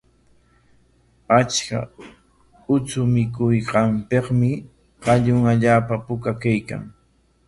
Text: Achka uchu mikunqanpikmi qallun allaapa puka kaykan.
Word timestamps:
Achka 1.37 1.79
uchu 2.75 3.01
mikunqanpikmi 3.13 4.49
qallun 5.03 5.45
allaapa 5.53 5.95
puka 6.09 6.31
kaykan. 6.45 6.81